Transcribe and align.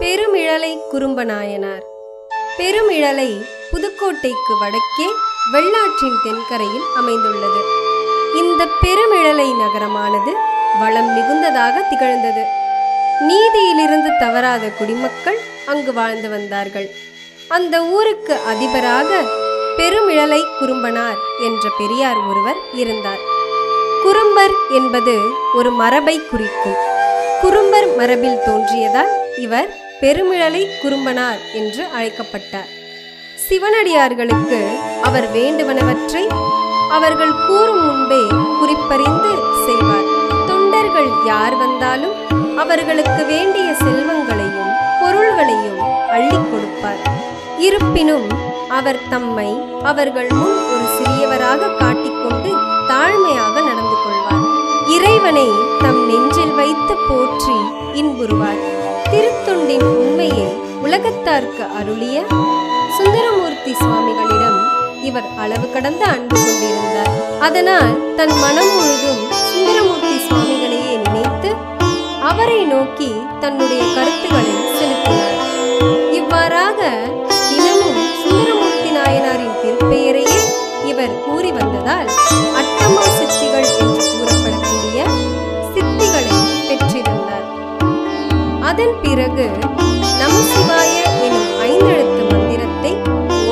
பெருமிழலை 0.00 0.78
குறும்பநாயனார் 0.92 1.82
பெருமிழலை 2.58 3.42
புதுக்கோட்டைக்கு 3.72 4.54
வடக்கே 4.60 5.08
வெள்ளாற்றின் 5.52 6.18
தென்கரையில் 6.22 6.86
அமைந்துள்ளது. 6.96 7.60
இந்த 8.36 8.66
பெருமிழலை 8.82 9.48
நகரமானது 9.54 10.32
வளம் 10.80 11.10
மிகுந்ததாக 11.16 11.88
திகழ்ந்தது. 11.88 12.44
நீதியிலிருந்து 13.20 14.08
தவறாத 14.18 14.66
குடிமக்கள் 14.68 15.38
அங்கு 15.66 15.92
வாழ்ந்து 15.92 16.28
வந்தார்கள். 16.28 16.88
அந்த 17.48 17.82
ஊருக்கு 17.82 18.36
அதிபராக 18.46 19.20
பெருமிழலை 19.76 20.42
குறும்பனார் 20.58 21.18
என்ற 21.40 21.70
பெரியார் 21.78 22.20
ஒருவர் 22.28 22.56
இருந்தார். 22.74 23.18
குறும்பர் 24.02 24.56
என்பது 24.70 25.18
ஒரு 25.54 25.70
மரபை 25.70 26.20
குறிக்கும். 26.30 26.78
குறும்பர் 27.42 27.96
மரபில் 27.96 28.42
தோன்றியதால் 28.46 29.12
இவர் 29.38 29.88
பெருமிழலை 30.02 30.60
குறும்பனார் 30.82 31.40
என்று 31.58 31.82
அழைக்கப்பட்டார். 31.96 32.70
சிவனடியார்களுக்கு 33.46 34.60
அவர் 35.08 35.26
வேண்டுவனவற்றை 35.32 36.22
அவர்கள் 36.96 37.34
கூறும் 37.46 37.82
முன்பே 37.86 38.20
குறிப்பறிந்து 38.60 39.32
செய்வார் 39.66 40.08
தொண்டர்கள் 40.48 41.10
யார் 41.30 41.56
வந்தாலும் 41.56 42.16
அவர்களுக்கு 42.62 43.22
வேண்டிய 43.32 43.68
செல்வங்களையும் 43.82 44.72
பொருள்களையும் 45.02 45.80
அள்ளி 46.16 46.40
கொடுப்பார். 46.50 47.02
இருப்பினும் 47.66 48.28
அவர் 48.78 49.00
தம்மை 49.12 49.50
அவர்கள் 49.90 50.30
முன் 50.40 50.58
ஒரு 50.72 50.86
சிறியவராக 50.96 51.72
காட்டிக்கொண்டு 51.82 52.50
தாழ்மையாக 52.90 53.54
நடந்து 53.68 53.96
கொள்வார். 54.04 54.44
இறைவனை 54.96 55.48
போற்றி 57.08 57.56
இன்புறுவார் 57.94 58.60
திருத்தொண்டின் 59.10 59.86
உண்மையை 59.94 60.46
உலகத்தார்க்கு 60.82 61.64
அருளிய 61.78 62.16
சுந்தரமூர்த்தி 62.96 63.72
சுவாமிகளிடம் 63.80 64.58
இவர் 65.02 65.28
அளவு 65.38 65.66
கடந்த 65.72 66.02
அன்பு 66.06 66.36
கொண்டிருந்தார். 66.36 67.10
அதனால் 67.40 68.16
தன் 68.16 68.34
மனம் 68.36 68.72
முழுதும் 68.74 69.22
சுந்தரமூர்த்தி 69.50 70.16
சுவாமிகளையே 70.26 70.94
நினைத்து 71.04 71.50
அவரை 72.30 72.60
நோக்கி 72.64 73.10
தன்னுடைய 73.40 73.82
கருத்தை 73.94 74.29
பிறகு 89.02 89.46
நம 90.20 90.34
சிவாய 90.50 90.96
எனும் 91.26 91.52
ஐந்தெழுத்து 91.68 92.22
மந்திரத்தை 92.30 92.92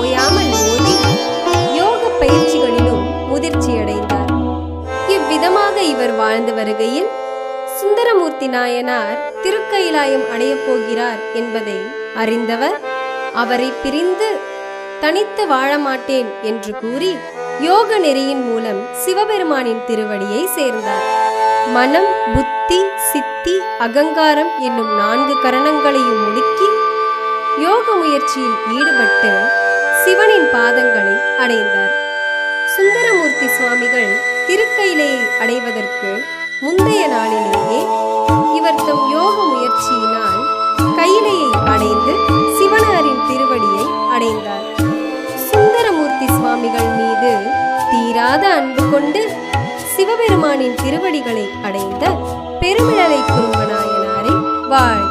ஓயாமல் 0.00 0.52
ஓதி 0.64 0.94
யோக 1.76 2.02
பயிற்சிகளிலும் 2.20 3.04
முதிர்ச்சியடைந்தார். 3.30 4.30
இவ்விதமாக 5.08 5.76
இவர் 5.82 6.14
வாழ்ந்து 6.16 6.54
வருகையில் 6.54 7.10
சுந்தரமூர்த்தி 7.80 8.46
நாயனார் 8.46 9.18
திருக்கயிலாயம் 9.42 10.26
அடையப் 10.34 10.64
போகிறார் 10.66 11.20
என்பதை 11.34 11.78
அறிந்தவர் 12.14 12.76
அவரை 13.34 13.72
பிரிந்து 13.82 14.30
தனித்து 15.00 15.46
வாழ 15.46 15.70
மாட்டேன் 15.78 16.30
என்று 16.42 16.72
கூறி 16.80 17.10
யோக 17.66 17.90
நெறியின் 17.98 18.42
மூலம் 18.48 18.80
சிவபெருமானின் 19.02 19.80
திருவடியை 19.86 20.42
சேர்ந்தார். 20.56 21.06
மனம் 21.76 22.10
புத்தி 22.34 22.78
சித்தி 23.10 23.54
அகங்காரம் 23.86 24.52
என்னும் 24.66 24.92
நான்கு 25.00 25.34
கரணங்களையும் 25.44 26.20
முடுக்கி 26.24 26.68
யோக 27.64 27.86
முயற்சியில் 28.02 28.56
ஈடுபட்டு 28.76 29.32
சிவனின் 30.04 30.48
பாதங்களை 30.54 31.16
அடைந்தார். 31.44 31.94
சுந்தரமூர்த்தி 32.74 33.48
சுவாமிகள் 33.56 34.12
திருக்கையிலையை 34.48 35.22
அடைவதற்கு 35.40 36.12
முந்தைய 36.60 37.02
நாளிலேயே 37.14 37.80
இவர் 38.58 38.84
தம் 38.86 39.04
கொண்டு 48.90 49.22
சிவபெருமானின் 49.94 50.76
திருவடிகளை 50.76 51.44
அடைந்த 51.62 52.04
பெருமிழலை 52.60 53.20
குறும்பநாயனாரை 53.28 54.34
வாழ் 54.68 55.04